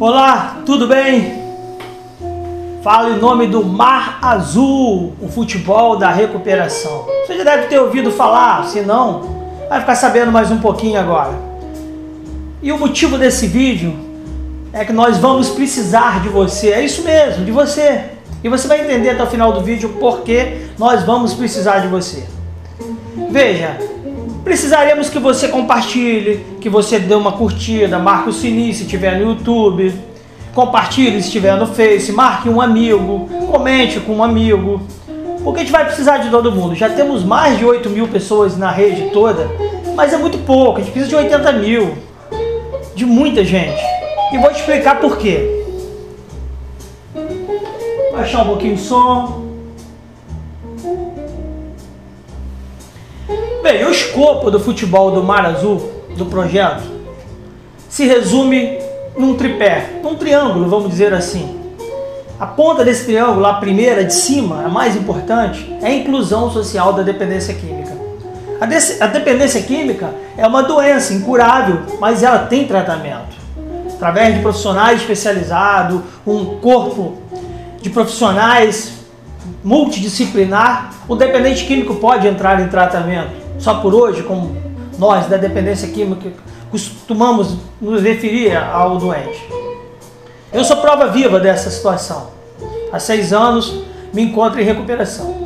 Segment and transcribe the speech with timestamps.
[0.00, 1.42] Olá, tudo bem?
[2.82, 7.04] Fala em nome do Mar Azul, o futebol da recuperação.
[7.26, 11.34] Você já deve ter ouvido falar, se não, vai ficar sabendo mais um pouquinho agora.
[12.62, 13.94] E o motivo desse vídeo
[14.72, 18.04] é que nós vamos precisar de você, é isso mesmo, de você.
[18.42, 21.88] E você vai entender até o final do vídeo por que nós vamos precisar de
[21.88, 22.24] você.
[23.30, 23.76] Veja,
[24.44, 29.30] precisaremos que você compartilhe, que você dê uma curtida, marque o sininho se estiver no
[29.30, 29.94] YouTube,
[30.54, 34.80] compartilhe se estiver no Face, marque um amigo, comente com um amigo,
[35.42, 36.74] porque a gente vai precisar de todo mundo.
[36.74, 39.48] Já temos mais de 8 mil pessoas na rede toda,
[39.94, 41.94] mas é muito pouco, a gente precisa de 80 mil,
[42.94, 43.82] de muita gente.
[44.32, 45.64] E vou te explicar por quê.
[48.12, 49.49] Baixar um pouquinho o som.
[54.10, 56.82] Escopo do futebol do Mar Azul, do projeto,
[57.88, 58.78] se resume
[59.16, 61.58] num tripé, num triângulo, vamos dizer assim.
[62.38, 66.92] A ponta desse triângulo, a primeira de cima, a mais importante, é a inclusão social
[66.92, 67.92] da dependência química.
[68.60, 73.38] A, de a dependência química é uma doença incurável, mas ela tem tratamento.
[73.94, 77.18] Através de profissionais especializados, um corpo
[77.80, 78.92] de profissionais
[79.62, 83.39] multidisciplinar, o dependente químico pode entrar em tratamento.
[83.60, 84.56] Só por hoje, como
[84.98, 86.30] nós da dependência química
[86.70, 89.48] costumamos nos referir ao doente.
[90.52, 92.28] Eu sou prova viva dessa situação.
[92.92, 95.36] Há seis anos me encontro em recuperação.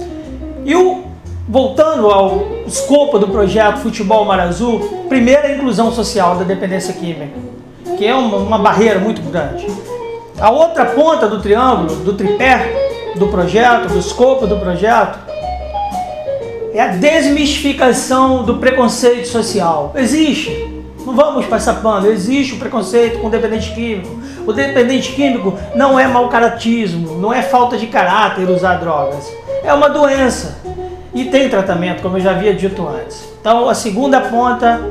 [0.64, 1.04] E o,
[1.48, 7.36] voltando ao escopo do projeto Futebol Mar Azul, primeira inclusão social da dependência química,
[7.98, 9.66] que é uma, uma barreira muito grande.
[10.38, 15.18] A outra ponta do triângulo, do tripé do projeto, do escopo do projeto,
[16.74, 19.92] é a desmistificação do preconceito social.
[19.94, 24.20] Existe, não vamos passar pano, existe o preconceito com o dependente químico.
[24.44, 29.32] O dependente químico não é mau caratismo, não é falta de caráter usar drogas.
[29.62, 30.58] É uma doença
[31.14, 33.24] e tem tratamento, como eu já havia dito antes.
[33.40, 34.84] Então, a segunda ponta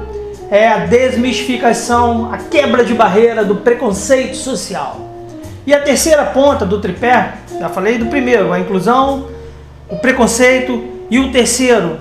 [0.50, 5.02] é a desmistificação, a quebra de barreira do preconceito social.
[5.68, 9.28] E a terceira ponta do tripé, já falei do primeiro, a inclusão,
[9.90, 12.00] o preconceito e o terceiro,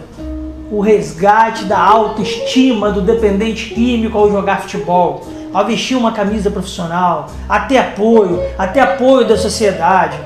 [0.71, 7.29] o resgate da autoestima do dependente químico ao jogar futebol, ao vestir uma camisa profissional,
[7.47, 10.19] até apoio, até apoio da sociedade.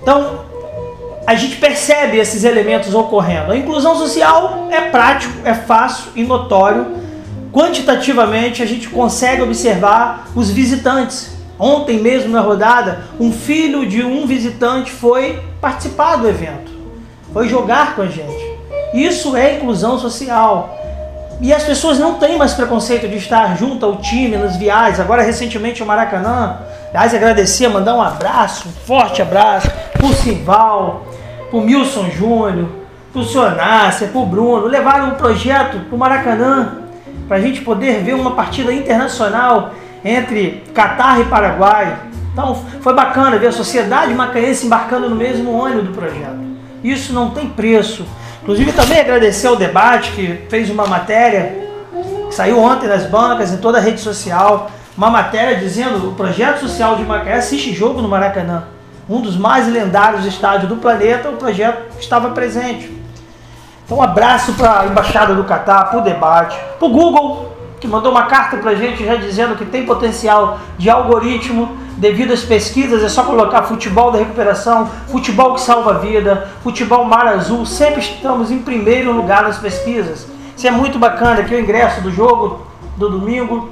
[0.00, 0.44] Então,
[1.26, 3.50] a gente percebe esses elementos ocorrendo.
[3.50, 6.86] A inclusão social é prático, é fácil e notório.
[7.52, 11.32] Quantitativamente, a gente consegue observar os visitantes.
[11.58, 16.75] Ontem mesmo na rodada, um filho de um visitante foi participar do evento,
[17.36, 18.56] foi jogar com a gente.
[18.94, 20.74] Isso é inclusão social.
[21.38, 24.98] E as pessoas não têm mais preconceito de estar junto ao time nas viagens.
[24.98, 31.04] Agora, recentemente, o Maracanã, aliás, agradecer, mandar um abraço, um forte abraço pro Simval,
[31.50, 32.70] pro Milson Júnior,
[33.12, 34.66] pro Sonácia, pro Bruno.
[34.66, 36.84] Levaram um projeto pro Maracanã
[37.28, 41.98] para a gente poder ver uma partida internacional entre Catar e Paraguai.
[42.32, 46.45] Então, foi bacana ver a sociedade macaense embarcando no mesmo ônibus do projeto.
[46.82, 48.06] Isso não tem preço.
[48.42, 51.66] Inclusive também agradecer ao debate que fez uma matéria
[52.28, 56.60] que saiu ontem nas bancas, em toda a rede social, uma matéria dizendo o projeto
[56.60, 58.64] social de Macaé assiste jogo no Maracanã.
[59.08, 62.90] Um dos mais lendários estádios do planeta, o projeto estava presente.
[63.84, 67.86] Então um abraço para a Embaixada do Catar, para o debate, para o Google, que
[67.86, 72.42] mandou uma carta para a gente já dizendo que tem potencial de algoritmo devido às
[72.42, 77.64] pesquisas, é só colocar futebol da recuperação, futebol que salva a vida, futebol mar azul,
[77.64, 80.26] sempre estamos em primeiro lugar nas pesquisas.
[80.56, 83.70] Isso é muito bacana, aqui o ingresso do jogo do domingo.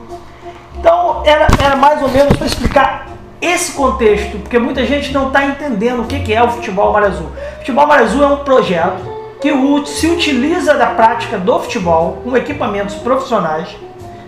[0.79, 3.07] Então era, era mais ou menos para explicar
[3.41, 7.27] esse contexto, porque muita gente não está entendendo o que é o futebol mar azul.
[7.27, 9.53] O futebol mar azul é um projeto que
[9.87, 13.69] se utiliza da prática do futebol com equipamentos profissionais.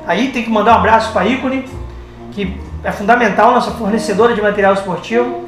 [0.06, 1.64] Aí tem que mandar um abraço para a Ícone,
[2.32, 5.44] que é fundamental, nossa fornecedora de material esportivo.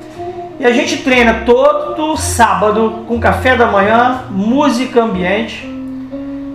[0.59, 5.65] E a gente treina todo sábado com café da manhã, música ambiente.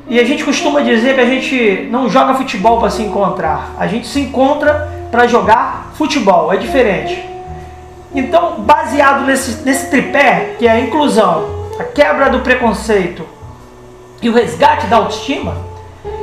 [0.09, 3.87] E a gente costuma dizer que a gente não joga futebol para se encontrar, a
[3.87, 7.23] gente se encontra para jogar futebol, é diferente.
[8.13, 13.25] Então, baseado nesse, nesse tripé, que é a inclusão, a quebra do preconceito
[14.21, 15.55] e o resgate da autoestima,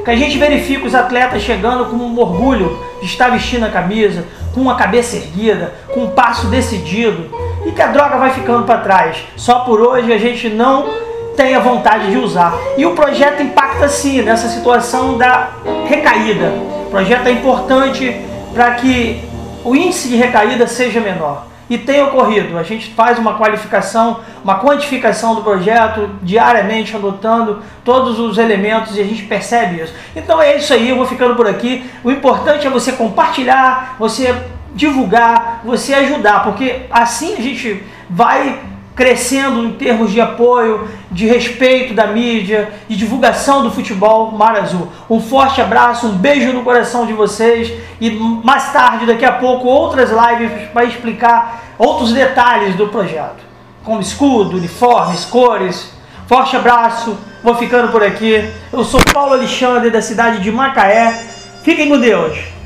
[0.04, 4.26] que a gente verifica os atletas chegando com um orgulho de estar vestindo a camisa,
[4.54, 7.30] com a cabeça erguida, com um passo decidido
[7.64, 9.18] e que a droga vai ficando para trás.
[9.36, 10.88] Só por hoje a gente não
[11.36, 12.54] tem a vontade de usar.
[12.76, 15.50] E o projeto impacta sim nessa situação da
[15.86, 16.52] recaída.
[16.86, 18.20] O projeto é importante
[18.52, 19.24] para que
[19.64, 21.49] o índice de recaída seja menor.
[21.70, 22.58] E tem ocorrido.
[22.58, 29.00] A gente faz uma qualificação, uma quantificação do projeto diariamente, anotando todos os elementos e
[29.00, 29.94] a gente percebe isso.
[30.14, 31.88] Então é isso aí, eu vou ficando por aqui.
[32.02, 34.34] O importante é você compartilhar, você
[34.74, 38.58] divulgar, você ajudar, porque assim a gente vai
[38.94, 44.88] crescendo em termos de apoio, de respeito da mídia, de divulgação do futebol Mar Azul.
[45.08, 49.68] Um forte abraço, um beijo no coração de vocês e mais tarde, daqui a pouco,
[49.68, 53.42] outras lives para explicar outros detalhes do projeto,
[53.84, 55.90] como escudo, uniformes, cores.
[56.26, 58.48] Forte abraço, vou ficando por aqui.
[58.72, 61.26] Eu sou Paulo Alexandre da cidade de Macaé.
[61.64, 62.59] Fiquem com Deus.